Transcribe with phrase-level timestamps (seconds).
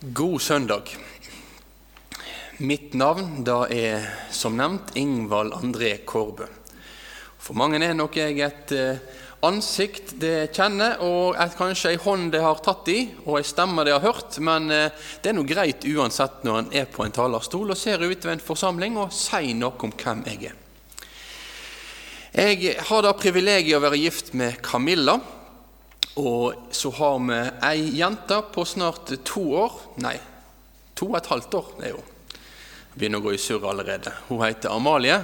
[0.00, 0.82] God søndag.
[2.56, 6.46] Mitt navn da er som nevnt Ingvald André Kårbø.
[7.42, 9.00] For mange er nok jeg et eh,
[9.42, 13.82] ansikt det kjenner, og et, kanskje ei hånd det har tatt i, og ei stemme
[13.82, 14.38] det har hørt.
[14.38, 17.98] Men eh, det er noe greit uansett når en er på en talerstol og ser
[17.98, 20.62] ut ved en forsamling og sier noe om hvem jeg er.
[22.38, 25.18] Jeg har da privilegiet å være gift med Camilla.
[26.18, 27.38] Og så har vi
[27.68, 29.76] ei jente på snart to år.
[30.02, 30.16] Nei,
[30.98, 31.70] to og et halvt år.
[31.78, 32.02] det er jo.
[32.98, 34.12] Begynner å gå i surr allerede.
[34.26, 35.20] Hun heter Amalie.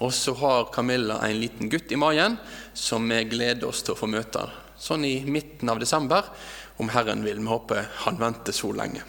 [0.00, 2.38] Og så har Camilla en liten gutt i magen
[2.72, 4.46] som vi gleder oss til å få møte
[4.80, 6.24] sånn i midten av desember,
[6.80, 7.42] om Herren vil.
[7.42, 9.04] Vi håper han venter så lenge.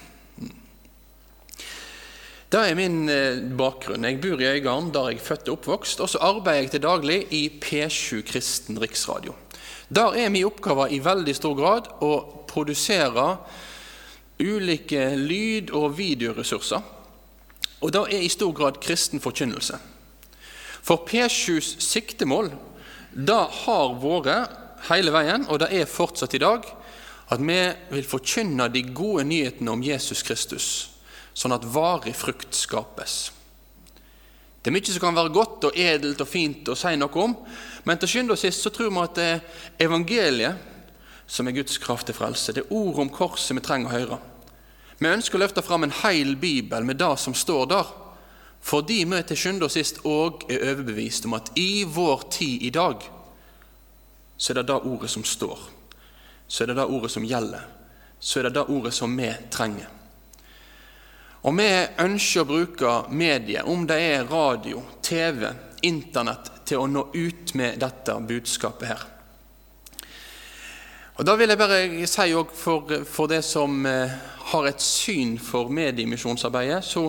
[2.52, 4.04] Det er min eh, bakgrunn.
[4.04, 6.04] Jeg bor i Øygarden, der jeg er født og oppvokst.
[6.04, 9.38] Og så arbeider jeg til daglig i P7 Kristen Riksradio.
[9.92, 12.12] Der er min oppgave i veldig stor grad å
[12.48, 13.26] produsere
[14.40, 16.82] ulike lyd- og videoressurser.
[17.82, 19.80] Og det er i stor grad kristen forkynnelse.
[20.82, 22.54] For P7s siktemål
[23.12, 26.64] det har vært hele veien, og det er fortsatt i dag,
[27.32, 27.60] at vi
[27.92, 30.68] vil forkynne de gode nyhetene om Jesus Kristus,
[31.34, 33.32] sånn at varig frukt skapes.
[34.62, 37.34] Det er mye som kan være godt og edelt og fint å si noe om,
[37.84, 40.68] men til skynd og sist så tror vi at det er evangeliet
[41.26, 42.54] som er Guds kraft til frelse.
[42.54, 44.20] Det er ordet om korset vi trenger å høre.
[45.02, 47.90] Vi ønsker å løfte fram en hel bibel med det som står der,
[48.62, 52.70] fordi vi til skynd og sist òg er overbevist om at i vår tid i
[52.76, 53.02] dag
[54.38, 55.58] så er det det ordet som står.
[56.46, 57.66] Så er det det ordet som gjelder.
[58.20, 59.90] Så er det det ordet som vi trenger.
[61.42, 61.70] Og vi
[62.04, 65.48] ønsker å bruke medier, om det er radio, TV,
[65.90, 69.08] Internett, til å nå ut med dette budskapet her.
[71.18, 72.28] Og Da vil jeg bare si
[72.58, 74.14] for, for det som eh,
[74.52, 77.08] har et syn for mediemisjonsarbeidet, så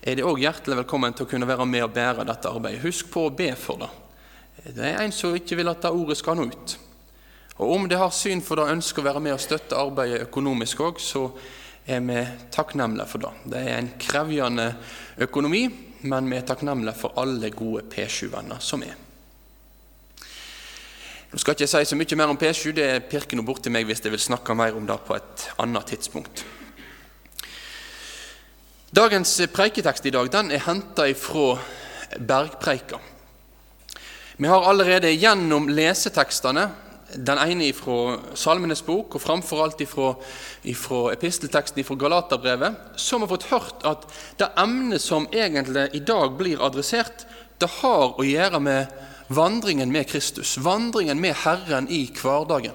[0.00, 2.84] er det òg hjertelig velkommen til å kunne være med og bære dette arbeidet.
[2.84, 3.90] Husk på å be for det.
[4.76, 6.76] Det er en som ikke vil at det ordet skal nå ut.
[7.60, 10.84] Og Om det har syn for det, ønsker å være med og støtte arbeidet økonomisk
[10.84, 11.26] òg, så
[11.90, 12.22] er vi
[12.54, 13.30] takknemlige for det.
[13.52, 14.66] Det er en krevjende
[15.26, 15.64] økonomi,
[16.06, 18.96] men vi er takknemlige for alle gode P7-venner som er.
[21.30, 23.86] Nå skal ikke jeg si så mye mer om P7, det pirker noe borti meg
[23.86, 26.42] hvis jeg vil snakke mer om det på et annet tidspunkt.
[28.90, 31.52] Dagens preiketekst i dag den er henta fra
[32.18, 32.98] Bergpreika.
[34.40, 36.64] Vi har allerede gjennom lesetekstene
[37.14, 40.14] den ene fra Salmenes bok og framfor alt fra,
[41.12, 44.06] epistelteksten fra Galaterbrevet, som har fått hørt at
[44.38, 47.26] det emnet som egentlig i dag blir adressert,
[47.60, 48.94] det har å gjøre med
[49.30, 52.74] vandringen med Kristus, vandringen med Herren i hverdagen.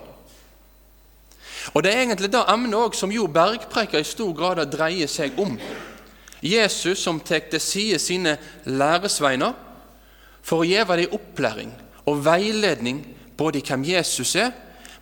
[1.74, 5.40] Og Det er egentlig det emnet også, som jo bergpreika i stor grad dreier seg
[5.42, 5.58] om.
[6.46, 9.54] Jesus som tar til side sine læresveiner
[10.46, 11.72] for å gi dem opplæring
[12.06, 13.02] og veiledning
[13.38, 14.52] både i hvem Jesus er,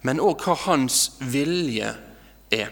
[0.04, 1.94] men òg hva hans vilje
[2.52, 2.72] er.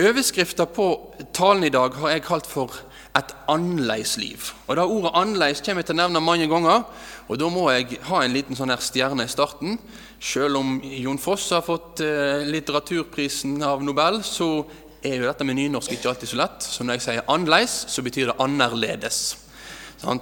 [0.00, 0.86] Overskriften på
[1.34, 2.72] talen i dag har jeg kalt for
[3.16, 4.52] 'et annerledesliv'.
[4.66, 6.84] Og det Ordet 'annerledes' kommer jeg til å nevne mange ganger.
[7.28, 9.78] og Da må jeg ha en liten sånn her stjerne i starten.
[10.20, 14.64] Selv om Jon Foss har fått eh, litteraturprisen av Nobel, så
[15.02, 16.62] er jo dette med nynorsk ikke alltid så lett.
[16.62, 19.36] Så når jeg sier 'annerledes', så betyr det 'annerledes'.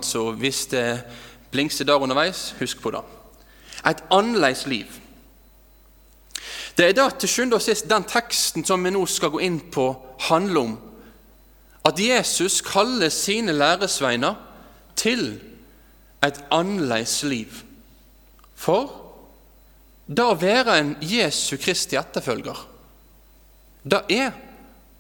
[0.03, 1.05] Så hvis det
[1.51, 3.03] blingse der underveis, husk på det.
[3.87, 4.87] Et annerledes liv.
[6.79, 9.59] Det er da til sjuende og sist den teksten som vi nå skal gå inn
[9.75, 9.91] på,
[10.29, 10.77] handler om.
[11.89, 14.35] At Jesus kaller sine læresveiner
[14.97, 15.41] til
[16.23, 17.63] et annerledes liv.
[18.55, 18.91] For
[20.07, 22.59] det å være en Jesu Kristi etterfølger,
[23.89, 24.35] det er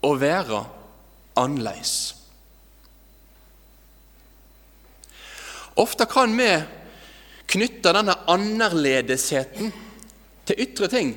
[0.02, 0.62] å være
[1.38, 2.17] annerledes.
[5.78, 6.50] Ofte kan vi
[7.48, 9.72] knytte denne annerledesheten
[10.48, 11.12] til ytre ting,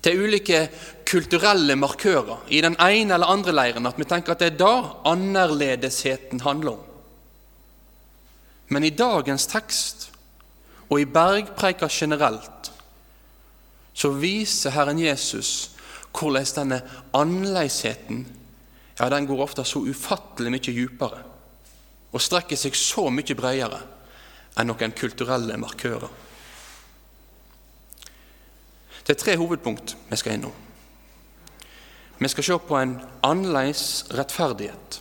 [0.00, 0.62] til ulike
[1.10, 4.74] kulturelle markører i den ene eller andre leiren, at vi tenker at det er da
[5.10, 6.86] annerledesheten handler om.
[8.70, 10.08] Men i dagens tekst
[10.88, 12.70] og i bergpreika generelt
[13.92, 15.72] så viser Herren Jesus
[16.16, 16.78] hvordan denne
[17.14, 18.24] annerledesheten
[18.98, 21.22] ja, den går ofte så ufattelig mye dypere
[22.10, 23.80] og strekker seg så mye bredere
[24.58, 26.10] enn noen kulturelle markører.
[29.06, 30.54] Det er tre hovedpunkt vi skal innom.
[32.20, 35.00] Vi skal se på en annerledes rettferdighet.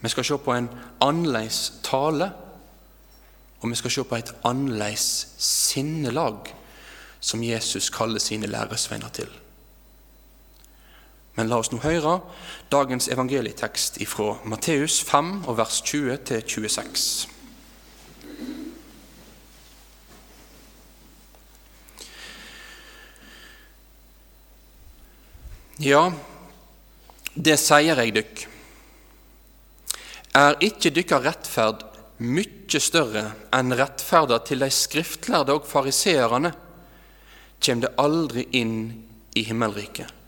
[0.00, 0.70] Vi skal se på en
[1.04, 2.30] annerledes tale,
[3.60, 6.48] og vi skal se på et annerledes sinnelag
[7.20, 9.41] som Jesus kaller sine læresvenner til.
[11.36, 12.18] Men la oss nå høre
[12.72, 17.28] dagens evangelietekst ifra Matteus 5, og vers 20 til 26.
[25.82, 26.04] Ja,
[27.34, 28.44] det sier jeg dykk.
[30.36, 31.82] Er ikke dykkar rettferd
[32.22, 33.24] mykje større
[33.56, 36.52] enn rettferda til de skriftlærde og fariseerne,
[37.62, 38.76] kjem det aldri inn
[39.34, 40.21] i himmelriket.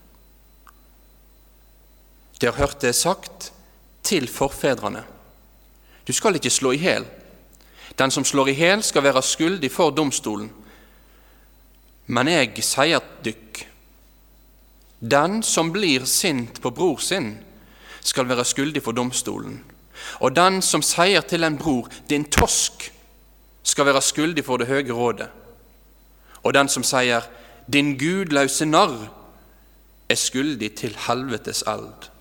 [2.41, 3.51] De har hørt det sagt
[4.03, 5.03] til forfedrene.
[6.07, 7.05] Du skal ikke slå i hjel.
[7.99, 10.51] Den som slår i hjel, skal være skyldig for domstolen.
[12.07, 13.63] Men jeg sier dykk,
[14.99, 17.37] den som blir sint på bror sin,
[18.01, 19.63] skal være skyldig for domstolen.
[20.19, 22.91] Og den som sier til en bror 'din tosk',
[23.63, 25.29] skal være skyldig for det høye rådet.
[26.43, 27.21] Og den som sier
[27.71, 29.09] 'din gudløse narr',
[30.09, 32.14] er skyldig til helvetes eld.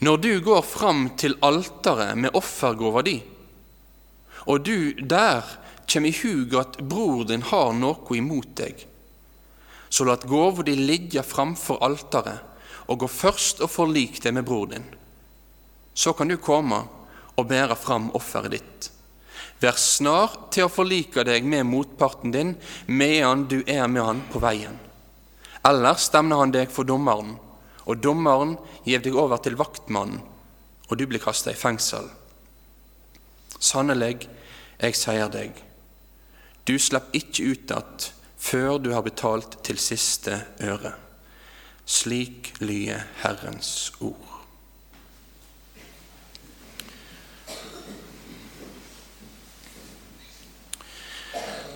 [0.00, 3.18] Når du går fram til alteret med offergåva di,
[4.48, 5.44] og du der
[5.90, 8.86] kjem i hug at bror din har noe imot deg,
[9.90, 12.46] så lat gåva di ligge framfor alteret
[12.88, 14.86] og gå først og forlik deg med bror din.
[15.92, 16.80] Så kan du komme
[17.36, 18.88] og bære fram offeret ditt.
[19.60, 22.54] Vær snar til å forlike deg med motparten din
[22.88, 24.78] medan du er med han på veien.
[25.68, 27.34] Ellers stemner han deg for dommeren,
[27.90, 28.54] og dommeren
[28.86, 30.22] gir deg over til vaktmannen,
[30.90, 32.06] og du blir kasta i fengsel.
[33.58, 34.28] Sannelig,
[34.80, 35.58] jeg sier deg,
[36.64, 40.94] du slapp ikke ut att før du har betalt til siste øre.
[41.84, 44.26] Slik lyder Herrens ord.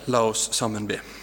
[0.06, 1.13] La oss sammen be.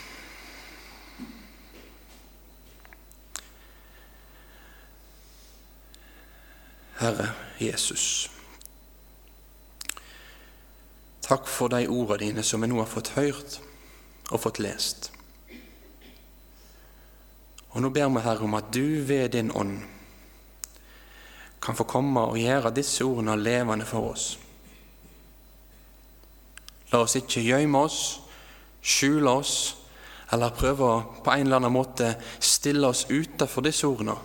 [7.02, 8.30] Herre Jesus.
[11.26, 13.58] Takk for de ordene dine som vi nå har fått hørt
[14.30, 15.10] og fått lest.
[17.72, 19.80] Og nå ber vi, Herre, om at du ved din ånd
[21.62, 24.32] kan få komme og gjøre disse ordene levende for oss.
[26.92, 28.02] La oss ikke gjemme oss,
[28.82, 29.56] skjule oss
[30.32, 30.90] eller prøve
[31.24, 34.18] på en eller annen måte stille oss utenfor disse ordene.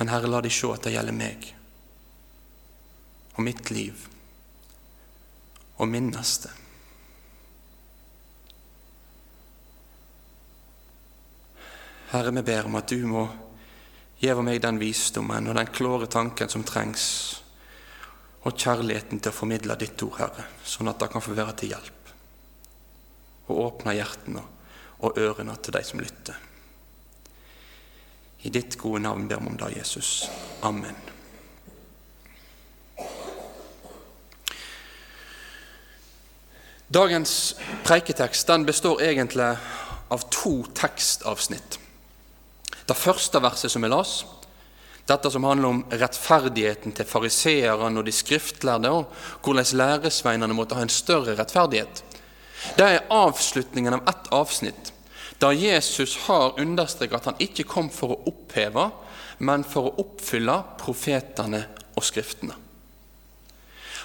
[0.00, 1.50] Men Herre, la de se at det gjelder meg
[3.36, 4.06] og mitt liv
[5.76, 6.48] og min neste.
[12.14, 13.28] Herre, vi ber om at du må
[14.24, 17.06] gi meg den visdommen og den klare tanken som trengs,
[18.40, 21.74] og kjærligheten til å formidle ditt ord, Herre, sånn at det kan få være til
[21.74, 22.14] hjelp.
[23.52, 24.44] Og åpne hjertene
[25.04, 26.46] og ørene til de som lytter.
[28.42, 30.28] I ditt gode navn ber vi om det, Jesus.
[30.60, 30.96] Amen.
[36.88, 37.54] Dagens
[37.84, 39.52] preiketekst den består egentlig
[40.08, 41.78] av to tekstavsnitt.
[42.86, 44.24] Det første verset som vi las,
[45.06, 50.82] dette som handler om rettferdigheten til fariseerne og de skriftlærde, og hvordan læresveinene måtte ha
[50.82, 52.02] en større rettferdighet,
[52.76, 54.90] det er avslutningen av ett avsnitt
[55.40, 58.90] der Jesus har understreket at han ikke kom for å oppheve,
[59.40, 61.62] men for å oppfylle profetene
[61.96, 62.56] og Skriftene.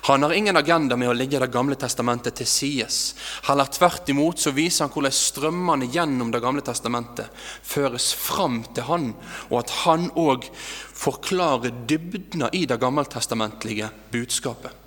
[0.06, 3.16] Han har ingen agenda med å legge Det gamle testamentet til sides.
[3.48, 7.34] Heller tvert imot så viser han hvordan strømmene gjennom Det gamle testamentet
[7.66, 9.12] føres fram til han,
[9.50, 14.85] og at han òg forklarer dybdene i det gammeltestamentlige budskapet.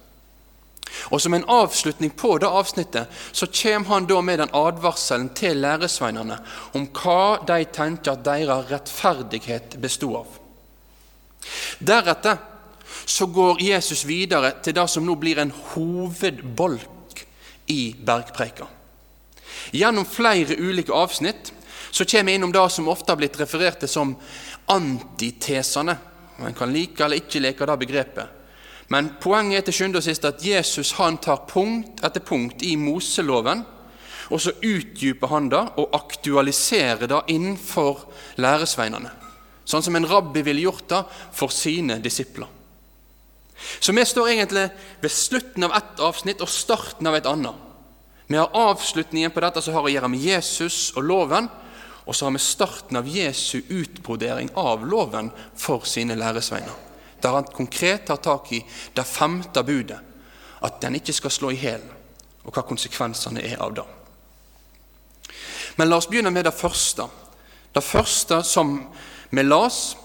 [1.10, 5.60] Og Som en avslutning på det avsnittet så kommer han da med den advarselen til
[5.62, 6.38] læresveinene
[6.74, 10.38] om hva de tenker at deres rettferdighet bestod av.
[11.78, 12.38] Deretter
[13.04, 17.24] så går Jesus videre til det som nå blir en hovedbolk
[17.72, 18.66] i bergpreika.
[19.72, 21.52] Gjennom flere ulike avsnitt
[21.90, 24.16] så kommer vi innom det som ofte har blitt referert til som
[24.68, 25.96] antitesene.
[26.38, 28.37] Man kan like eller ikke like det begrepet.
[28.88, 32.74] Men poenget er til sjuende og sist at Jesus han tar punkt etter punkt i
[32.80, 33.64] Moseloven,
[34.28, 38.06] og så utdyper han det og aktualiserer det innenfor
[38.40, 39.12] læresveinene.
[39.68, 41.02] Sånn som en rabbi ville gjort det
[41.36, 42.48] for sine disipler.
[43.80, 44.68] Så vi står egentlig
[45.02, 47.64] ved slutten av ett avsnitt og starten av et annet.
[48.28, 51.48] Vi har avslutningen på dette som har å gjøre med Jesus og loven,
[52.08, 56.87] og så har vi starten av Jesu utbrodering av loven for sine læresveiner.
[57.22, 58.62] Der han konkret tar tak i
[58.94, 59.98] det femte budet,
[60.62, 61.82] at den ikke skal slå i hjel,
[62.44, 63.86] og hva konsekvensene er av det.
[65.78, 67.06] Men la oss begynne med det første.
[67.74, 68.80] Det første som
[69.30, 69.96] vi las,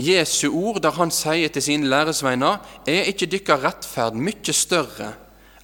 [0.00, 5.12] Jesu ord, der han sier til sine læresveiner, er ikke deres rettferd mye større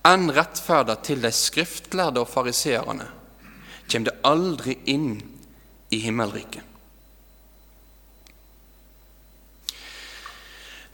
[0.08, 3.08] enn rettferda til de skriftlærde og fariseerne,
[3.88, 5.16] kjem det aldri inn
[5.90, 6.67] i himmelriket.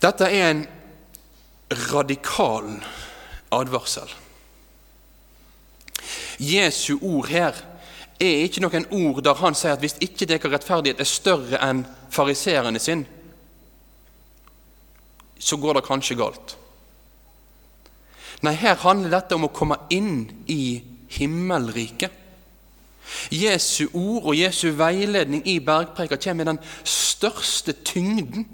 [0.05, 0.67] Dette er en
[1.89, 2.67] radikal
[3.55, 4.11] advarsel.
[6.39, 7.61] Jesu ord her
[8.21, 11.85] er ikke noen ord der han sier at hvis ikke deres rettferdighet er større enn
[12.13, 13.07] fariseerne sin,
[15.39, 16.57] så går det kanskje galt.
[18.45, 20.83] Nei, her handler dette om å komme inn i
[21.17, 22.13] himmelriket.
[23.33, 28.47] Jesu ord og Jesu veiledning i bergpreika kommer med den største tyngden.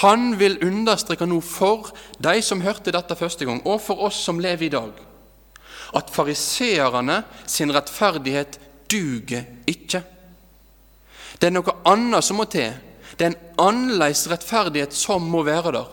[0.00, 1.90] Han vil understreke noe for
[2.22, 4.92] de som hørte dette første gang, og for oss som lever i dag,
[5.94, 8.58] at fariseerne sin rettferdighet
[8.90, 10.02] duger ikke.
[11.38, 12.74] Det er noe annet som må til.
[13.14, 15.92] Det er en annerledes rettferdighet som må være der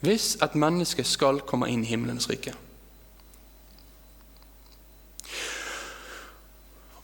[0.00, 2.54] hvis et menneske skal komme inn i himmelens rike.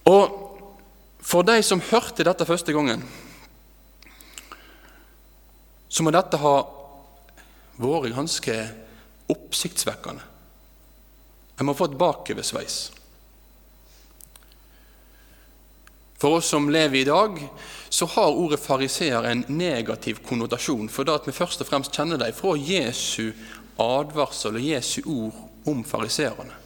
[0.09, 0.33] Og
[1.21, 3.02] for de som hørte dette første gangen,
[5.96, 6.56] så må dette ha
[7.80, 8.54] vært ganske
[9.32, 10.20] oppsiktsvekkende.
[11.56, 12.76] En må få et bakoversveis.
[16.20, 17.40] For oss som lever i dag,
[17.88, 22.20] så har ordet fariseer en negativ konnotasjon, for da at vi først og fremst kjenner
[22.20, 23.32] dem fra Jesu
[23.80, 26.60] advarsel og Jesu ord om fariseerne.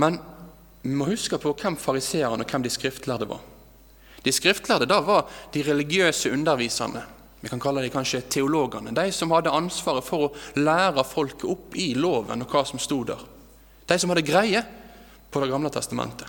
[0.00, 0.16] Men
[0.80, 3.44] vi må huske på hvem fariseerne og hvem de skriftlærde var.
[4.24, 7.02] De skriftlærde da var de religiøse underviserne.
[7.40, 8.92] Vi kan kalle dem kanskje teologene.
[8.92, 13.00] De som hadde ansvaret for å lære folket opp i loven og hva som sto
[13.08, 13.22] der.
[13.88, 14.62] De som hadde greie
[15.30, 16.26] på Det gamle testamentet.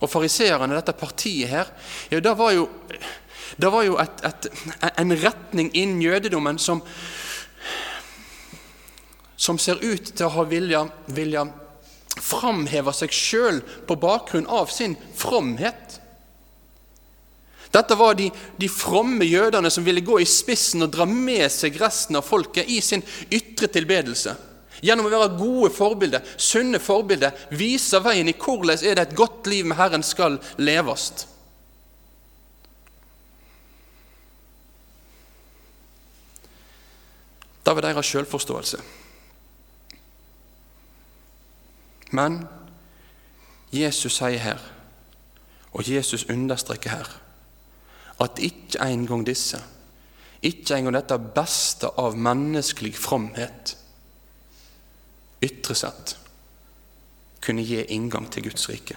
[0.00, 1.68] Og fariseerne, dette partiet her,
[2.10, 2.64] ja, det var jo,
[3.60, 4.48] det var jo et, et,
[4.98, 6.80] en retning innen jødedommen som,
[9.36, 10.82] som ser ut til å ha vilja,
[11.12, 11.44] vilja
[12.20, 16.00] framheve seg sjøl på bakgrunn av sin fromhet.
[17.74, 21.74] Dette var de, de, fromme jødene som ville gå i spissen og dra med seg
[21.80, 23.02] resten av folket i sin
[23.34, 24.36] ytre tilbedelse.
[24.84, 29.48] Gjennom å være gode forbilder, sunne forbilder, vise veien i hvordan er det et godt
[29.50, 31.24] liv med Herren skal leves.
[37.64, 38.82] Det var deres selvforståelse.
[42.14, 42.44] Men
[43.74, 44.60] Jesus sier her,
[45.74, 47.08] og Jesus understreker her,
[48.22, 49.58] at ikke engang disse,
[50.42, 53.74] ikke engang dette beste av menneskelig fromhet,
[55.42, 56.14] ytre sett
[57.44, 58.96] kunne gi inngang til Guds rike.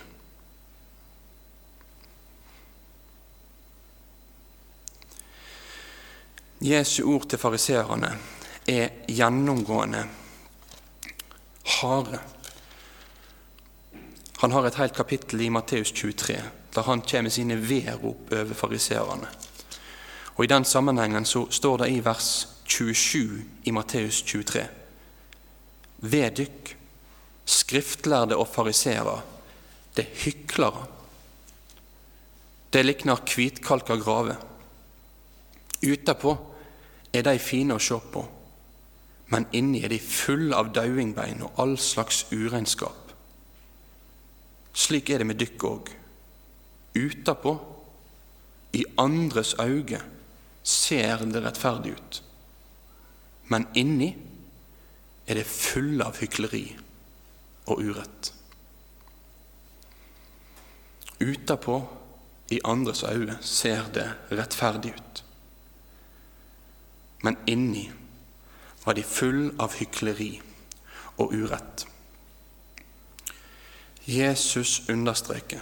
[6.64, 8.14] Jesu ord til fariseerne
[8.68, 10.06] er gjennomgående
[11.78, 12.22] harde.
[14.38, 16.42] Han har et helt kapittel i Matteus 23
[16.78, 19.28] der han kommer sine vedrop over fariseerne.
[20.36, 24.68] Og I den sammenhengen så står det i vers 27 i Matteus 23
[25.98, 26.76] ved dykk,
[27.46, 29.22] skriftlærde og fariseere,
[29.96, 30.86] det er hyklere.
[32.74, 34.36] Det likner hvitkalka grave.
[35.82, 36.36] Utapå
[37.14, 38.22] er de fine å se på,
[39.34, 43.07] men inni er de fulle av dauingbein og all slags uregnskap.
[44.78, 45.90] Slik er det med dykk òg.
[46.98, 47.56] Utapå,
[48.78, 50.02] i andres øyne,
[50.64, 52.24] ser det rettferdig ut,
[53.48, 54.10] men inni
[55.28, 56.66] er det fulle av hykleri
[57.72, 58.34] og urett.
[61.24, 61.78] Utapå,
[62.50, 65.24] i andres øyne, ser det rettferdig ut.
[67.24, 67.90] Men inni
[68.86, 70.38] var de full av hykleri
[71.18, 71.88] og urett.
[74.08, 75.60] Jesus understreker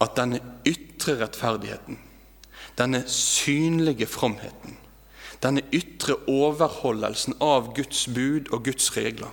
[0.00, 1.98] at denne ytre rettferdigheten,
[2.78, 4.76] denne synlige fromheten,
[5.42, 9.32] denne ytre overholdelsen av Guds bud og Guds regler,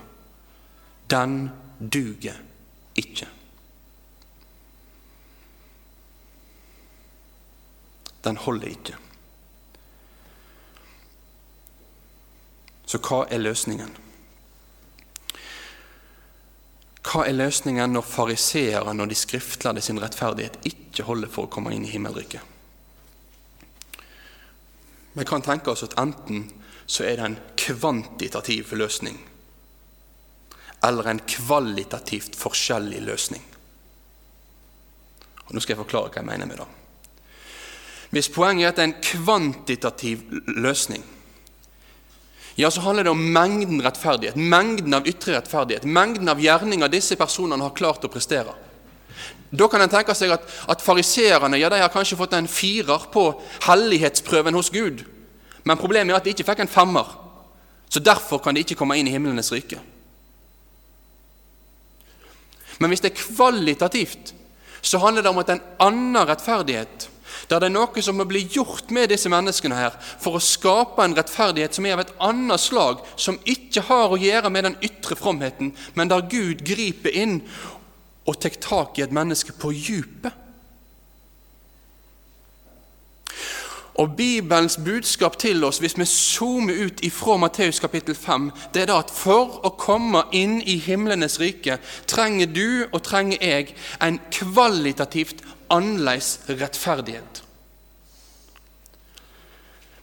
[1.10, 1.50] den
[1.92, 2.40] duger
[2.96, 3.28] ikke.
[8.24, 8.96] Den holder ikke.
[12.86, 13.92] Så hva er løsningen?
[17.06, 21.70] Hva er løsningen når fariseerne og de skriftlærde sin rettferdighet ikke holder for å komme
[21.74, 22.42] inn i himmelriket?
[25.16, 26.48] Vi kan tenke oss at enten
[26.86, 29.16] så er det en kvantitativ løsning,
[30.84, 33.42] eller en kvalitativt forskjellig løsning.
[35.46, 36.66] Og Nå skal jeg forklare hva jeg mener med det.
[38.10, 40.26] Hvis poenget er at det er en kvantitativ
[40.58, 41.02] løsning,
[42.56, 47.18] ja, så handler det om mengden rettferdighet, mengden av ytre rettferdighet, mengden av gjerninger disse
[47.20, 48.54] personene har klart å prestere.
[49.50, 53.28] Da kan en tenke seg at, at fariseerne ja, har kanskje fått en firer på
[53.68, 55.04] hellighetsprøven hos Gud.
[55.68, 57.12] Men problemet er at de ikke fikk en femmer.
[57.92, 59.78] Så derfor kan de ikke komme inn i himlenes rike.
[62.80, 64.32] Men hvis det er kvalitativt,
[64.80, 67.08] så handler det om at en annen rettferdighet
[67.50, 71.04] der det er noe som må bli gjort med disse menneskene her for å skape
[71.04, 74.80] en rettferdighet som er av et annet slag, som ikke har å gjøre med den
[74.86, 77.40] ytre fromheten, men der Gud griper inn
[78.26, 80.42] og tar tak i et menneske på djupet.
[83.96, 88.90] Og Bibelens budskap til oss, hvis vi zoomer ut ifra Matteus kapittel 5, det er
[88.90, 93.72] da at for å komme inn i himlenes rike trenger du og trenger jeg
[94.04, 97.42] en kvalitativt annerledes rettferdighet.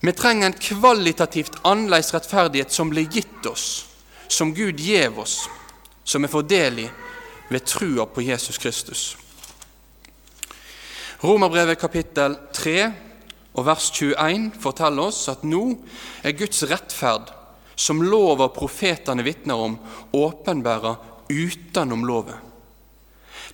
[0.04, 3.86] Vi trenger en kvalitativt annerledes rettferdighet som blir gitt oss,
[4.28, 5.50] som Gud gjev oss,
[6.04, 6.90] som vi får del i
[7.50, 9.04] ved trua på Jesus Kristus.
[11.24, 12.78] Romerbrevet kapittel 3
[13.54, 15.62] og vers 21 forteller oss at nå
[16.26, 17.32] er Guds rettferd,
[17.80, 19.78] som lov og profetene vitner om,
[20.12, 20.98] åpenbæra
[21.32, 22.52] utenom loven.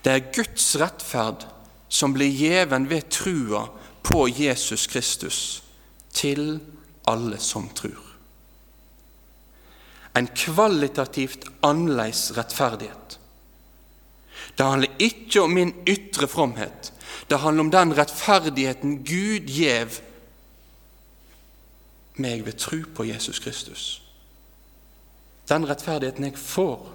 [0.02, 1.46] Det er Guds rettferd
[1.90, 3.66] som blir gjeven ved trua
[4.06, 5.62] på Jesus Kristus,
[6.14, 6.60] til
[7.10, 8.06] alle som tror.
[10.16, 13.18] En kvalitativt annerledes rettferdighet.
[14.58, 16.92] Det handler ikke om min ytre fromhet,
[17.30, 20.00] det handler om den rettferdigheten Gud gjev
[22.20, 24.02] meg ved tro på Jesus Kristus.
[25.48, 26.90] Den rettferdigheten jeg får,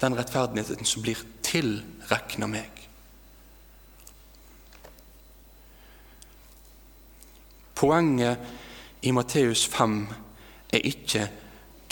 [0.00, 2.73] den rettferdigheten som blir tilrekna meg.
[7.84, 8.38] Poenget
[9.02, 10.06] i Matteus 5
[10.72, 11.26] er ikke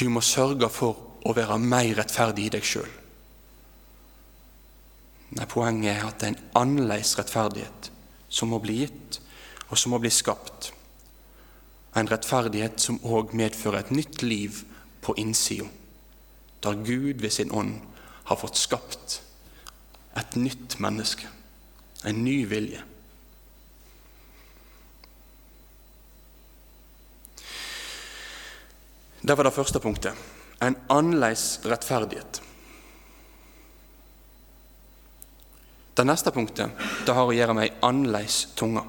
[0.00, 2.92] du må sørge for å være mer rettferdig i deg sjøl.
[5.36, 7.90] Nei, Poenget er at det er en annerledes rettferdighet
[8.32, 9.18] som må bli gitt,
[9.68, 10.70] og som må bli skapt.
[11.92, 14.62] En rettferdighet som òg medfører et nytt liv
[15.04, 15.68] på innsida,
[16.64, 17.76] der Gud ved sin ånd
[18.30, 19.18] har fått skapt
[20.16, 21.28] et nytt menneske,
[22.08, 22.80] en ny vilje.
[29.22, 30.18] Det var det første punktet.
[30.62, 32.42] En annerledes rettferdighet.
[35.94, 36.72] Det neste punktet
[37.06, 38.82] det har å gjøre med ei annerledes tunge.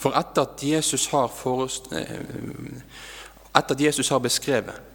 [0.00, 2.80] For etter at Jesus har, forest, eh,
[3.52, 4.86] etter at Jesus har beskrevet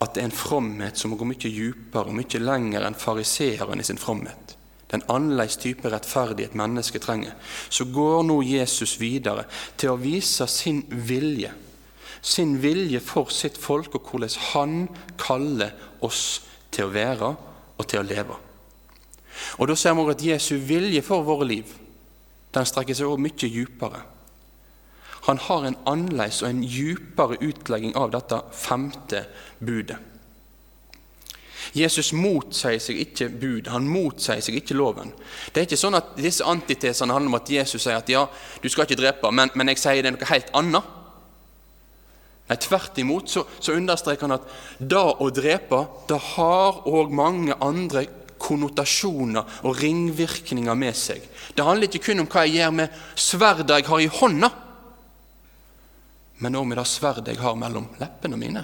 [0.00, 3.84] at det er en fromhet som går mye dypere og mye lenger enn fariseeren i
[3.84, 4.54] sin fromhet,
[4.88, 7.34] den annerledes type rettferdighet mennesket trenger,
[7.68, 9.44] så går nå Jesus videre
[9.76, 11.52] til å vise sin vilje,
[12.22, 17.34] sin vilje for sitt folk, og hvordan han kaller oss til å være
[17.78, 18.36] og til å leve.
[19.58, 21.76] Og Da ser vi at Jesu vilje for våre liv
[22.54, 24.02] den strekker seg også mye dypere.
[25.28, 29.24] Han har en annerledes og en dypere utlegging av dette femte
[29.58, 29.98] budet.
[31.76, 35.12] Jesus motsier seg ikke bud, han motsier seg ikke loven.
[35.52, 38.24] Det er ikke sånn at disse antitesene handler om at Jesus sier at ja,
[38.62, 40.96] du skal ikke drepe, men, men jeg sier det er noe helt annet.
[42.50, 44.48] Nei, Tvert imot så, så understreker han at
[44.82, 48.08] det å drepe det har òg mange andre
[48.40, 51.22] konnotasjoner og ringvirkninger med seg.
[51.54, 54.50] Det handler ikke kun om hva jeg gjør med sverdet jeg har i hånda,
[56.40, 58.62] men også med det sverdet jeg har mellom leppene mine,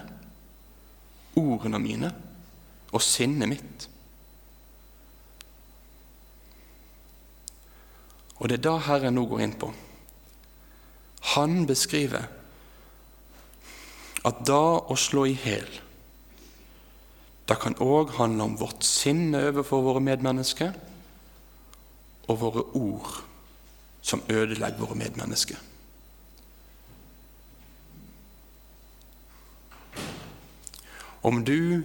[1.36, 2.10] ordene mine
[2.90, 3.86] og sinnet mitt.
[8.40, 9.70] Og det er det Herren nå går inn på.
[11.36, 12.26] Han beskriver
[14.26, 15.68] at da å slå i hæl
[17.46, 20.72] det kan òg handle om vårt sinne overfor våre medmennesker
[22.26, 23.20] og våre ord
[24.02, 25.58] som ødelegger våre medmennesker.
[31.26, 31.82] Om du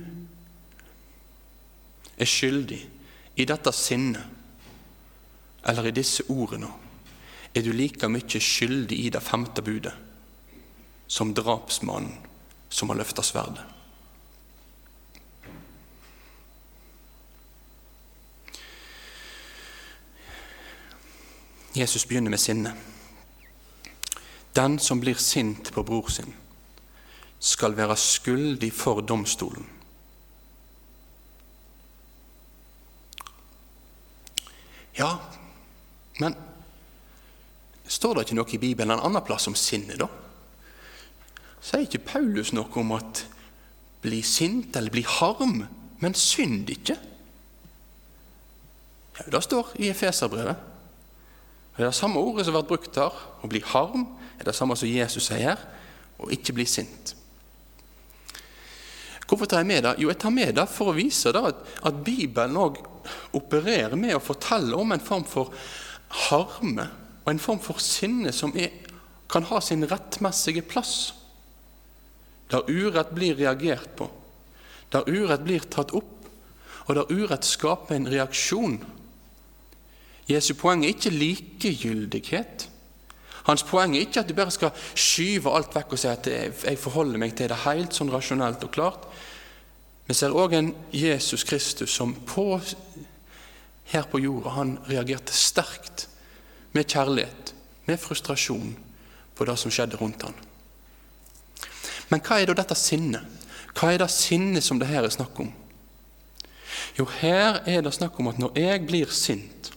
[2.17, 2.81] er skyldig
[3.37, 4.25] i dette sinnet
[5.65, 6.69] eller i disse ordene,
[7.53, 9.93] er du like mye skyldig i det femte budet
[11.11, 12.30] som drapsmannen
[12.71, 13.63] som har løfta sverdet.
[21.73, 22.73] Jesus begynner med sinne.
[24.55, 26.33] Den som blir sint på bror sin,
[27.39, 29.69] skal være skyldig for domstolen.
[34.93, 35.15] Ja,
[36.19, 36.35] men
[37.87, 40.09] står det ikke noe i Bibelen en annen plass om sinne, da?
[41.61, 43.25] Sier ikke Paulus noe om at
[44.01, 45.61] bli sint eller bli harm,
[46.01, 46.97] men synd ikke?
[49.19, 50.55] Ja, Det står i Efeserbrevet.
[51.77, 53.13] Det er det samme ordet som har vært brukt her.
[53.41, 54.07] Å bli harm
[54.39, 55.59] er det samme som Jesus sier,
[56.19, 57.15] og ikke bli sint.
[59.27, 59.93] Hvorfor tar jeg med det?
[60.01, 62.81] Jo, jeg tar med det for å vise at, at Bibelen òg
[63.37, 65.53] opererer med å fortelle om en form for
[66.27, 66.89] harme
[67.21, 68.73] og en form for sinne som er,
[69.31, 71.13] kan ha sin rettmessige plass.
[72.51, 74.09] Der urett blir reagert på,
[74.91, 76.17] der urett blir tatt opp,
[76.87, 78.81] og der urett skaper en reaksjon
[80.31, 82.67] Jesu poeng er ikke likegyldighet.
[83.47, 86.79] Hans poeng er ikke at du bare skal skyve alt vekk og si at jeg
[86.79, 89.07] forholder meg til det helt sånn rasjonelt og klart.
[90.07, 92.45] Vi ser òg en Jesus Kristus som på,
[93.91, 96.07] her på jorda han reagerte sterkt
[96.75, 97.53] med kjærlighet,
[97.89, 98.75] med frustrasjon
[99.35, 100.37] på det som skjedde rundt han.
[102.11, 103.39] Men hva er da dette sinnet?
[103.71, 105.51] Hva er det sinnet som det her er snakk om?
[106.97, 109.71] Jo, her er det snakk om at når jeg blir sint,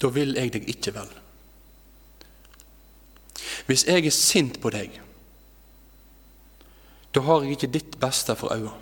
[0.00, 1.12] da vil jeg deg ikke vel.
[3.66, 5.00] Hvis jeg er sint på deg,
[7.16, 8.72] da har jeg ikke ditt beste for øye.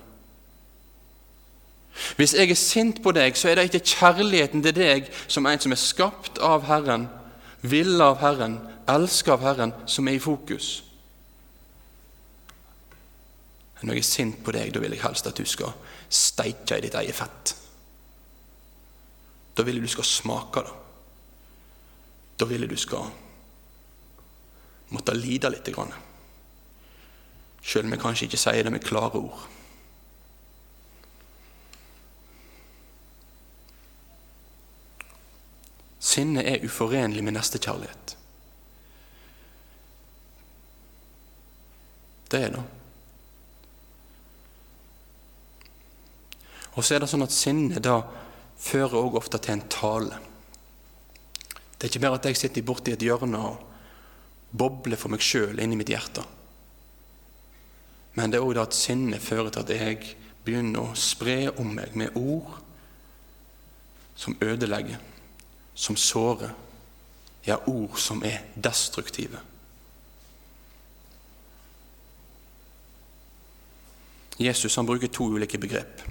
[2.19, 5.63] Hvis jeg er sint på deg, så er det ikke kjærligheten til deg som en
[5.63, 7.07] som er skapt av Herren,
[7.63, 8.59] ville av Herren,
[8.91, 10.83] elsker av Herren, som er i fokus.
[13.85, 15.75] Når jeg er sint på deg, da vil jeg helst at du skal
[16.09, 17.55] steike i ditt eget fett.
[19.55, 20.73] Da vil jeg du skal smake det.
[22.41, 23.13] Da vil jeg du skal
[24.95, 25.69] måtte lide litt.
[27.65, 29.45] Selv om jeg kanskje ikke sier det med klare ord.
[36.05, 38.17] Sinne er uforenlig med nestekjærlighet.
[42.35, 42.63] Det er det.
[46.75, 48.01] Og så er det sånn at sinnet da
[48.59, 50.19] fører også ofte til en tale.
[51.79, 53.63] Det er ikke bare at jeg sitter borti et hjørne og
[54.51, 56.25] bobler for meg sjøl inni mitt hjerte.
[58.19, 61.95] Men det er òg at sinnet fører til at jeg begynner å spre om meg
[61.99, 62.59] med ord
[64.19, 64.99] som ødelegger,
[65.75, 66.55] som sårer,
[67.47, 69.43] ja, ord som er destruktive.
[74.39, 76.03] Jesus han bruker to ulike begrep.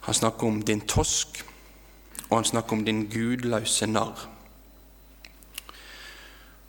[0.00, 1.44] Han snakker om din tosk
[2.28, 4.28] og han snakker om din gudløse narr.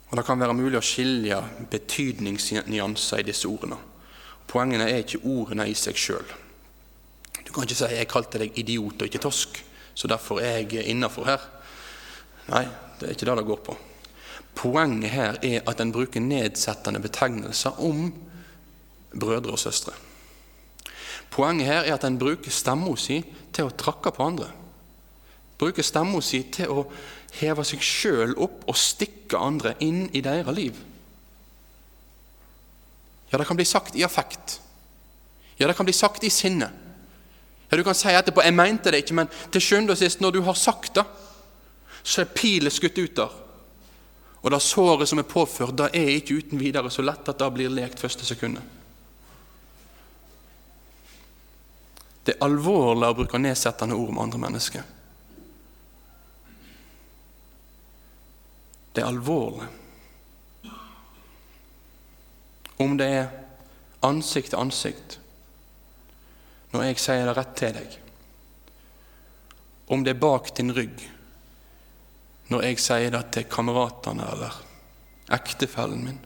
[0.08, 1.38] Og Det kan være mulig å skilje
[1.70, 3.78] betydningsnyanser i disse ordene.
[4.46, 6.28] Poengene er ikke ordene i seg sjøl.
[7.42, 9.62] Du kan ikke si 'jeg kalte deg idiot og ikke tosk',
[9.94, 11.40] så derfor er jeg innafor her.
[12.48, 12.68] Nei,
[13.00, 13.76] det er ikke det det går på.
[14.54, 18.12] Poenget her er at en bruker nedsettende betegnelser om
[19.18, 19.92] brødre og søstre.
[21.30, 24.52] Poenget her er at en bruker stemma si til å trakke på andre
[25.58, 26.84] bruker stemma si til å
[27.40, 30.76] heve seg sjøl opp og stikke andre inn i deres liv.
[33.30, 34.60] Ja, det kan bli sagt i affekt.
[35.56, 36.70] Ja, det kan bli sagt i sinne.
[37.70, 40.30] Ja, Du kan si etterpå 'jeg mente det ikke', men til sjuende og sist, når
[40.30, 41.04] du har sagt det,
[42.04, 43.30] så er pilen skutt ut der.
[44.42, 47.54] Og det såret som er påført, det er ikke uten videre så lett at det
[47.54, 48.62] blir lekt første sekundet.
[52.26, 54.86] Det er alvorlig å bruke nedsettende ord om andre mennesker.
[58.96, 59.68] Det er alvorlig.
[62.82, 63.28] Om det er
[64.04, 65.18] ansikt til ansikt,
[66.74, 67.94] når jeg sier det rett til deg.
[69.94, 71.04] Om det er bak din rygg,
[72.50, 74.58] når jeg sier det til kameratene eller
[75.36, 76.18] ektefellen min.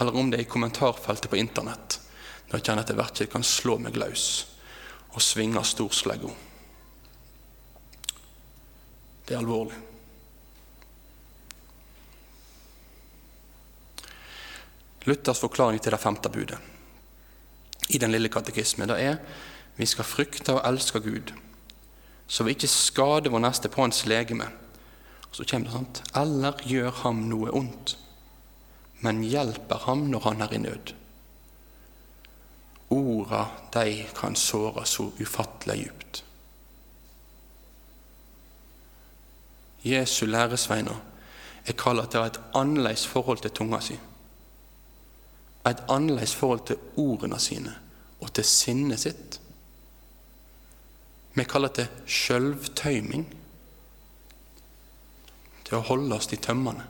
[0.00, 2.00] Eller om det er i kommentarfeltet på Internett,
[2.48, 4.26] når jeg kjenner at jeg ikke kan slå meg løs
[5.14, 6.30] og svinge storslegga.
[9.24, 9.76] Det er alvorlig.
[15.04, 16.60] Luthers forklaring til det femte budet
[17.88, 19.18] i den lille katekismen det er
[19.76, 21.32] vi skal frykte og elske Gud,
[22.26, 24.46] så vi ikke skader vår neste på hans legeme.
[25.34, 27.96] Så kommer det sånt eller gjør ham noe ondt,
[29.02, 30.94] men hjelper ham når han er i nød.
[32.90, 36.24] Orda, de kan såre så ufattelig djupt.
[39.84, 41.00] Jesu læresveiner
[41.66, 43.98] er kalt til et annerledes forhold til tunga si
[45.66, 47.72] et annerledes forhold til ordene sine
[48.20, 49.40] og til sinnet sitt
[51.34, 53.24] Vi kaller det sjølvtøyming.
[55.64, 56.84] Til å holde oss i tømmene.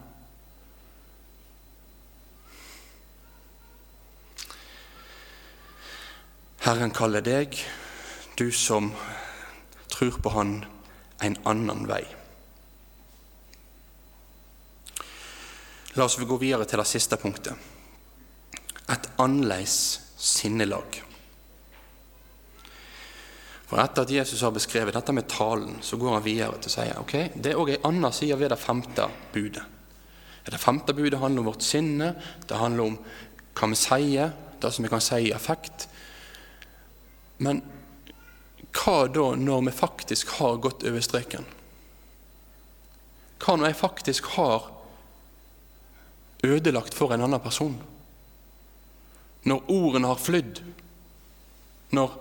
[6.65, 7.53] Herren kaller deg,
[8.41, 8.87] du som
[9.93, 10.55] tror på Han,
[11.21, 12.01] en annen vei.
[15.93, 17.53] La oss gå videre til det siste punktet.
[18.89, 19.77] Et annerledes
[20.17, 20.99] sinnelag.
[23.69, 26.77] For Etter at Jesus har beskrevet dette med talen, så går han videre til å
[26.79, 29.69] si ok, det er òg en annen side ved det femte budet.
[30.49, 32.15] Det femte budet handler om vårt sinne,
[32.49, 32.97] det handler om
[33.53, 35.91] hva vi sier, det som vi kan si i effekt.
[37.37, 37.61] Men
[38.75, 41.45] hva da når vi faktisk har gått over streken?
[43.39, 44.69] Hva når jeg faktisk har
[46.45, 47.75] ødelagt for en annen person?
[49.45, 50.61] Når ordene har flydd?
[51.95, 52.15] Når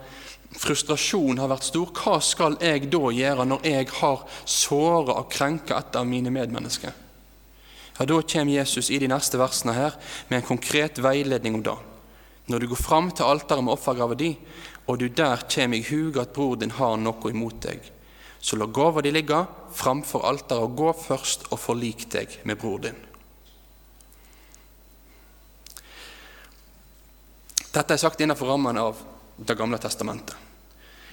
[0.55, 5.81] frustrasjonen har vært stor, hva skal jeg da gjøre når jeg har såret og krenka
[5.81, 6.93] et av mine medmennesker?
[7.99, 9.95] Ja, Da kommer Jesus i de neste versene her
[10.29, 11.77] med en konkret veiledning om det.
[12.47, 14.35] Når du går fram til alteret med offergrava di,
[14.87, 17.81] og du der kjem i hug at bror din har noe imot deg,
[18.45, 19.41] så la gåva di ligge
[19.75, 22.99] framfor alteret, og gå først og forlik deg med bror din.
[27.75, 29.01] Dette er sagt innenfor rammen av
[29.35, 30.37] Det gamle testamentet.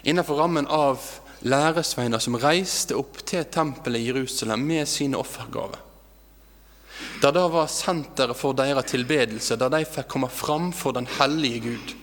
[0.05, 1.01] Innenfor rammen av
[1.41, 5.79] læresveiner som reiste opp til tempelet i Jerusalem med sine offergaver.
[7.23, 11.63] Der det var senteret for deres tilbedelse, der de fikk komme fram for den hellige
[11.65, 11.95] Gud.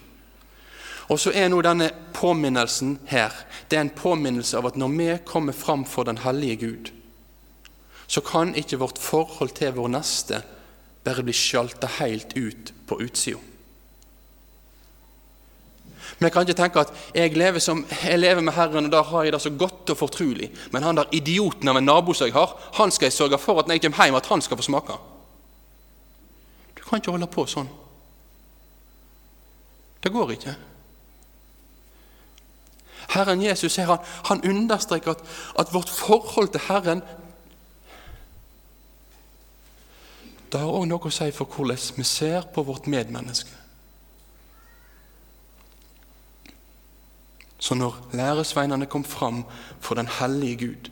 [1.08, 3.32] Og så er nå denne påminnelsen her
[3.68, 6.90] det er en påminnelse av at når vi kommer fram for den hellige Gud,
[8.08, 10.40] så kan ikke vårt forhold til vår neste
[11.04, 13.40] bare bli sjalta helt ut på utsida.
[16.18, 19.24] Vi kan ikke tenke at jeg lever, som, jeg lever, med Herren, og da har
[19.24, 20.48] jeg det så godt og fortrolig.
[20.72, 23.60] Men han der idioten av en nabo som jeg har, han skal jeg sørge for
[23.60, 24.96] at når jeg kommer hjem, at han skal få smake.
[26.74, 27.68] Du kan ikke holde på sånn.
[30.02, 30.56] Det går ikke.
[33.08, 35.22] Herren Jesus her, han, han understreker at,
[35.58, 37.02] at, vårt forhold til Herren
[40.48, 43.52] Det har òg noe å si for hvordan vi ser på vårt medmenneske.
[47.58, 49.42] Så når læresveinene kom fram
[49.80, 50.88] for den hellige Gud,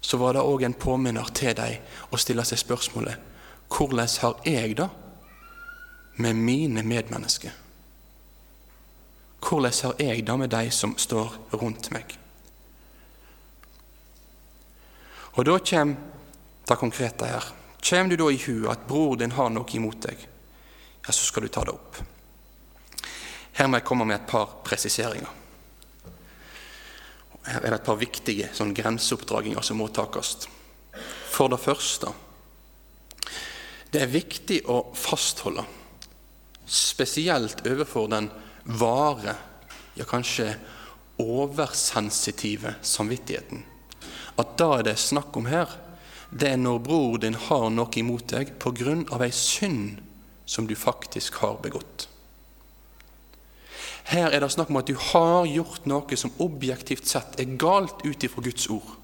[0.00, 3.20] så var det òg en påminner til dem å stille seg spørsmålet
[3.74, 4.88] hvordan har jeg det
[6.16, 7.63] med mine medmennesker?
[9.44, 12.16] Hvordan har jeg det med de som står rundt meg?
[15.34, 16.12] Og da kommer
[16.64, 17.52] det konkrete her.
[17.84, 20.26] Kommer du da i hu at bror din har noe imot deg,
[21.04, 21.98] ja, så skal du ta det opp.
[23.54, 25.28] Her må jeg komme med et par presiseringer.
[27.44, 30.48] Her er det et par viktige sånn, grenseoppdraginger som må takast.
[31.34, 32.14] For det første
[33.94, 35.62] det er viktig å fastholde,
[36.66, 38.26] spesielt overfor den
[38.64, 39.36] vare,
[39.94, 40.54] ja kanskje
[41.20, 43.62] oversensitive samvittigheten,
[44.36, 45.68] at det det er snakk om her,
[46.30, 50.00] det er når bror din har noe imot deg på grunn av ei synd
[50.46, 52.08] som du faktisk har begått.
[54.10, 58.02] Her er det snakk om at du har gjort noe som objektivt sett er galt
[58.04, 58.96] ut ifra Guds ord,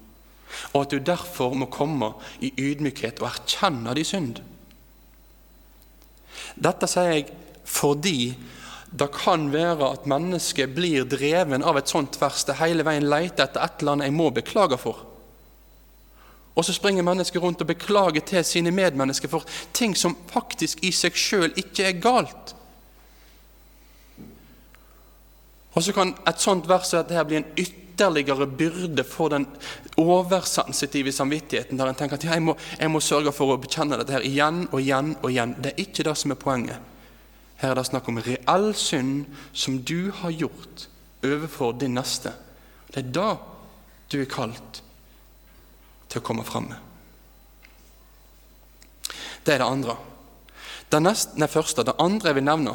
[0.73, 2.11] og at du derfor må komme
[2.43, 4.41] i ydmykhet og erkjenne din synd.
[6.59, 7.29] Dette sier jeg
[7.65, 8.33] fordi
[8.91, 13.45] det kan være at mennesket blir dreven av et sånt vers det hele veien leter
[13.45, 15.05] etter et eller annet jeg må beklage for.
[16.51, 20.91] Og så springer mennesket rundt og beklager til sine medmennesker for ting som faktisk i
[20.91, 22.55] seg sjøl ikke er galt.
[25.71, 29.47] Og så kan et sånt vers at dette blir en ytterligere byrde for den
[29.95, 34.17] oversensitive samvittigheten, der en tenker at jeg må, jeg må sørge for å bekjenne dette
[34.17, 35.55] her igjen og igjen og igjen.
[35.63, 36.90] Det er ikke det som er poenget.
[37.61, 40.87] Her er det snakk om reell synd som du har gjort
[41.21, 42.33] overfor din neste.
[42.89, 43.27] Det er da
[44.11, 44.81] du er kalt
[46.09, 46.79] til å komme fram med.
[49.45, 49.95] Det er det andre.
[50.91, 52.73] Det, neste, nei, første, det andre jeg vil nevne,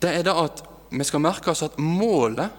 [0.00, 0.62] det er det at
[0.94, 2.52] vi skal merke oss at målet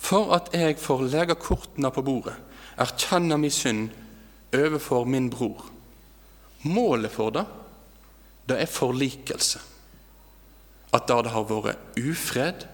[0.00, 2.34] for at jeg får legge kortene på bordet,
[2.80, 3.92] erkjenne min synd
[4.54, 5.70] overfor min bror
[6.64, 7.42] Målet for det,
[8.48, 9.58] det er forlikelse.
[10.94, 12.66] At da det har vært ufred,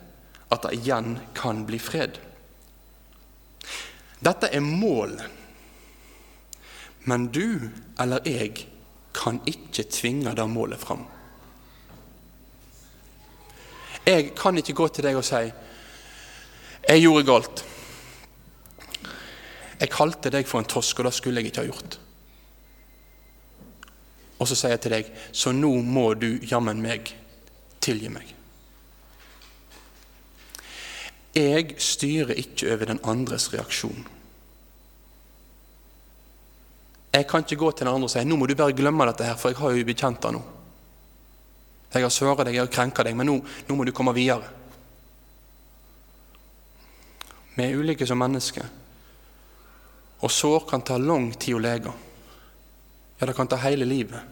[0.50, 2.18] at det igjen kan bli fred.
[4.20, 5.20] Dette er mål,
[7.08, 8.66] Men du eller jeg
[9.16, 11.06] kan ikke tvinge det målet fram.
[14.04, 15.40] Jeg kan ikke gå til deg og si
[16.88, 17.64] Jeg gjorde galt.
[19.80, 21.98] Jeg kalte deg for en tosk, og det skulle jeg ikke ha gjort.
[24.40, 27.14] Og så sier jeg til deg, så nå må du jammen meg
[27.80, 28.36] tilgi meg.
[31.34, 34.06] Jeg styrer ikke over den andres reaksjon.
[37.10, 39.26] Jeg kan ikke gå til den andre og si nå må du bare glemme dette,
[39.26, 40.42] her, for jeg har jo bekjent deg nå.
[41.90, 44.46] Jeg har såret deg, jeg har krenka deg, men nå, nå må du komme videre.
[47.56, 48.68] Vi er ulike som mennesker,
[50.22, 51.94] og sår kan ta lang tid å lege.
[53.18, 54.22] Ja, det kan ta hele livet.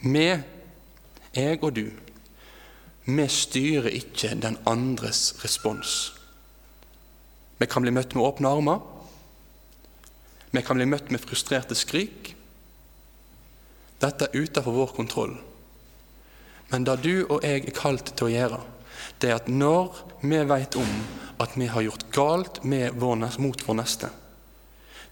[0.00, 0.24] Vi,
[1.38, 1.86] jeg og du,
[3.08, 6.12] vi styrer ikke den andres respons.
[7.58, 8.82] Vi kan bli møtt med åpne armer.
[10.52, 12.34] Vi kan bli møtt med frustrerte skrik.
[13.98, 15.34] Dette er utenfor vår kontroll.
[16.68, 18.60] Men det du og jeg er kalt til å gjøre,
[19.18, 20.94] det er at når vi vet om
[21.40, 24.10] at vi har gjort galt vår, mot vår neste,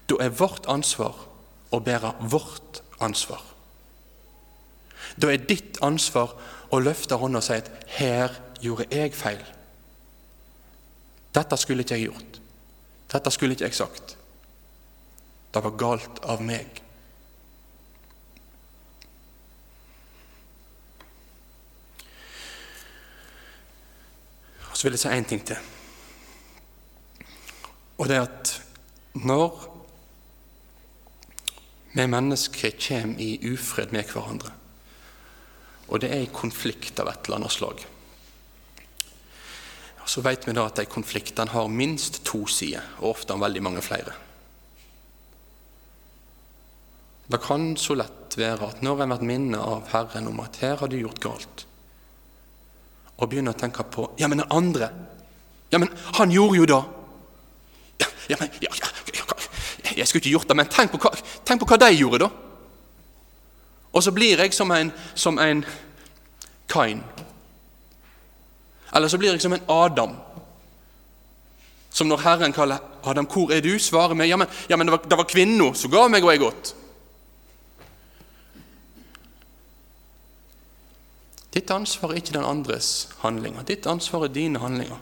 [0.07, 1.17] da er vårt ansvar
[1.73, 3.41] å bære vårt ansvar.
[5.21, 6.35] Da er ditt ansvar
[6.73, 9.53] å løfte hånda og si at 'her gjorde jeg feil'.
[11.33, 12.41] Dette skulle ikke jeg gjort.
[13.11, 14.17] Dette skulle ikke jeg sagt.
[15.53, 16.81] Det var galt av meg.
[24.71, 25.57] Og Så vil jeg si én ting til.
[27.97, 28.63] Og det er at
[29.13, 29.73] når
[31.95, 34.51] vi mennesker kommer i ufred med hverandre,
[35.87, 37.85] og det er en konflikt av et eller annet slag,
[40.07, 43.63] Og så vet vi da at de konfliktene har minst to sider, og ofte veldig
[43.63, 44.13] mange flere.
[47.27, 50.77] Det kan så lett være at når en blir minnet av Herren om at her
[50.79, 51.65] har du gjort galt,
[53.17, 54.91] og begynner å tenke på Ja, men den andre
[55.71, 56.81] Ja, men han gjorde jo det!
[57.99, 61.11] Ja, ja men ja, ja, Jeg skulle ikke gjort det, men tenk på, hva,
[61.43, 62.46] tenk på hva de gjorde, da!
[63.93, 65.65] Og så blir jeg som en, som en
[66.67, 67.03] Kain.
[68.95, 70.15] Eller så blir jeg som en Adam.
[71.89, 74.91] Som når Herren kaller 'Adam, hvor er du?' svarer meg, 'Ja, men, ja, men det,
[74.91, 76.75] var, det var kvinna som ga meg, og jeg åt'.
[81.53, 83.63] Ditt ansvar er ikke den andres handlinger.
[83.63, 84.97] Ditt ansvar er dine handlinger.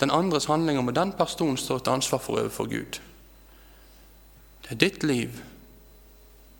[0.00, 3.00] Den andres handlinger må den personen stå til ansvar for overfor Gud.
[4.62, 5.40] Det er ditt liv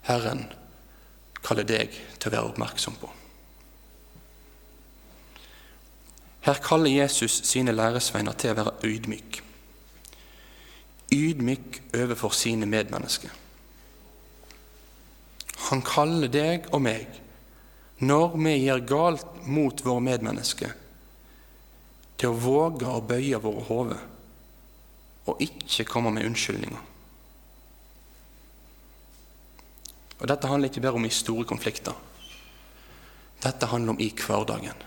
[0.02, 0.52] Herren
[1.44, 3.10] kaller deg til å være oppmerksom på.
[6.44, 9.40] Her kaller Jesus sine læresveiner til å være ydmyk.
[11.14, 13.32] Ydmyk overfor sine medmennesker.
[15.70, 17.20] Han kaller deg og meg
[18.04, 20.72] når vi gjør galt mot våre medmennesker,
[22.18, 24.02] til å våge å bøye våre hoder
[25.30, 26.82] og ikke komme med unnskyldninger.
[30.18, 31.94] Og Dette handler ikke bare om i store konflikter.
[33.42, 34.82] Dette handler om i hverdagen.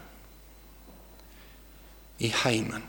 [2.19, 2.83] I heimen.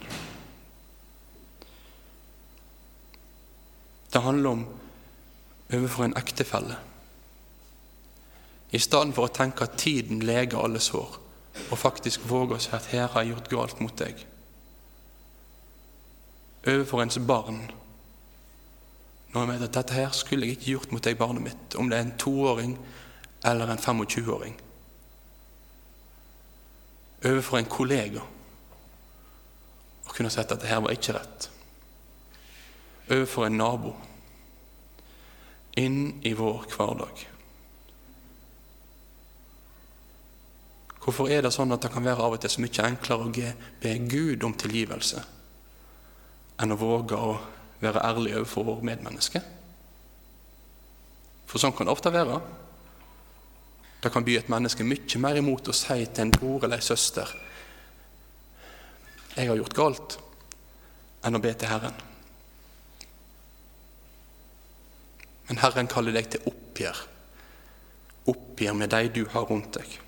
[4.12, 4.66] Det handler om
[5.74, 6.78] overfor en ektefelle
[8.70, 11.14] i stedet for å tenke at tiden leger alle sår,
[11.70, 14.26] og faktisk våge å si at 'her har jeg gjort galt mot deg'.
[16.66, 17.70] Overfor ens barn.
[19.32, 21.88] Når jeg vet at 'dette her skulle jeg ikke gjort mot deg, barnet mitt', om
[21.90, 22.78] det er en toåring
[23.44, 24.60] eller en 25-åring.
[27.24, 28.20] Overfor en kollega.
[30.06, 31.50] Å kunne sett at 'dette her var ikke rett'.
[33.10, 33.96] Overfor en nabo.
[35.76, 37.26] Inn i vår hverdag.
[41.08, 43.52] Hvorfor er det sånn at det kan være av og til så mye enklere å
[43.80, 45.22] be Gud om tilgivelse
[46.58, 47.38] enn å våge å
[47.80, 49.44] være ærlig overfor våre medmennesker?
[51.48, 52.40] For sånn kan det ofte være.
[54.02, 56.82] Det kan by et menneske mye mer imot å si til en bror eller en
[56.82, 57.34] søster
[59.36, 60.18] 'Jeg har gjort galt',
[61.24, 61.94] enn å be til Herren.
[65.48, 67.06] Men Herren kaller deg til oppgjør.
[68.26, 70.00] Oppgjør med de du har rundt deg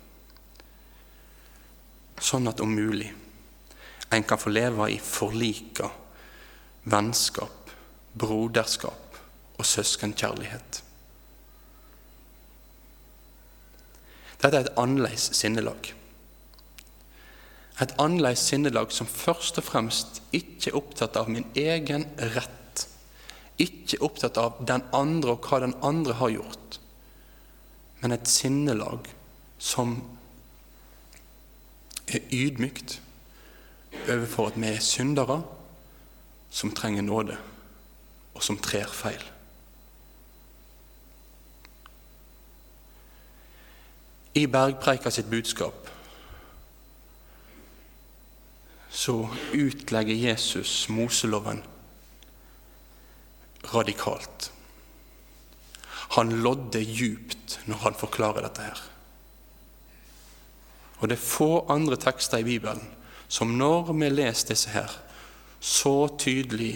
[2.21, 3.09] sånn at om mulig
[4.11, 5.87] en kan få leve i forlika
[6.91, 7.60] vennskap,
[8.17, 9.19] broderskap
[9.57, 10.83] og søskenkjærlighet.
[14.41, 15.91] Dette er et annerledes sinnelag.
[17.81, 22.87] Et annerledes sinnelag som først og fremst ikke er opptatt av min egen rett,
[23.61, 26.79] ikke opptatt av den andre og hva den andre har gjort,
[28.01, 29.09] men et sinnelag
[29.61, 29.99] som
[32.09, 32.97] er ydmykt
[34.07, 35.41] overfor at vi er syndere
[36.51, 37.37] som trenger nåde,
[38.33, 39.23] og som trer feil.
[44.33, 45.89] I Bergpreika sitt budskap
[48.91, 49.15] så
[49.53, 51.63] utlegger Jesus Moseloven
[53.73, 54.51] radikalt.
[56.15, 58.81] Han lodder djupt når han forklarer dette her.
[60.99, 62.83] Og det er få andre tekster i Bibelen
[63.31, 64.91] som når vi leser disse her,
[65.59, 66.73] så tydelig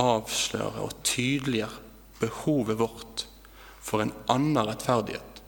[0.00, 1.74] avslører og tydeliggjør
[2.20, 3.26] behovet vårt
[3.82, 5.42] for en annen rettferdighet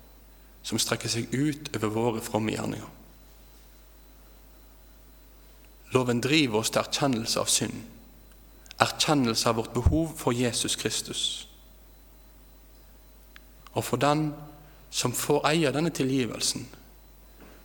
[0.65, 2.91] som strekker seg ut over våre fromme gjerninger.
[5.95, 7.77] Loven driver oss til erkjennelse av synd,
[8.83, 11.25] erkjennelse av vårt behov for Jesus Kristus.
[13.75, 14.33] Og for den
[14.95, 16.67] som får eie denne tilgivelsen,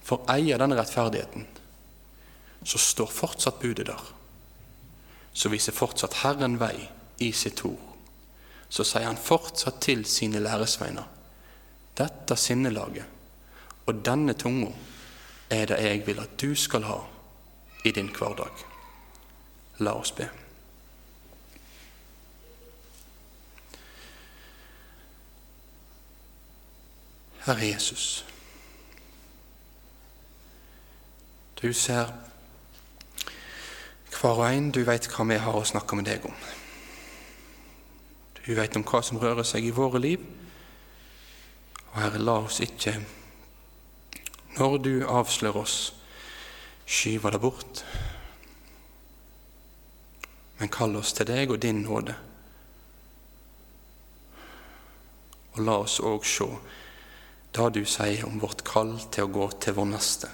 [0.05, 1.47] får eie denne rettferdigheten,
[2.65, 4.05] så står fortsatt budet der.
[5.40, 6.76] Så viser fortsatt Herren vei
[7.24, 7.86] i sitt ord.
[8.70, 11.08] Så sier han fortsatt til sine læresveiner
[12.00, 13.20] dette sinnelaget
[13.90, 14.70] og denne tunga
[15.50, 17.00] er det jeg vil at du skal ha
[17.86, 18.62] i din hverdag.
[19.80, 20.28] La oss be.
[27.48, 28.26] Herre Jesus.
[31.62, 32.14] Du ser
[34.20, 36.36] hver og en, du vet hva vi har å snakke med deg om.
[38.43, 40.24] Du vet om hva som rører seg i våre liv.
[41.91, 42.95] Og Herre, la oss ikke,
[44.57, 45.78] når du avslører oss,
[46.89, 47.84] skyve det bort.
[50.59, 52.15] Men kall oss til deg og din nåde.
[55.55, 56.49] Og la oss òg se
[57.55, 60.30] det du sier om vårt kall til å gå til vår neste,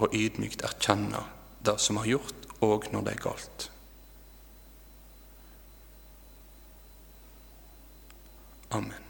[0.00, 1.20] og ydmykt erkjenne
[1.64, 3.70] det som har gjort, òg når det er galt.
[8.74, 9.03] Amen.